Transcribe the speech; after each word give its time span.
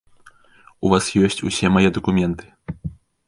У 0.87 0.89
вас 0.93 1.09
ёсць 1.27 1.45
усе 1.49 1.71
мае 1.75 1.85
дакументы. 1.97 2.45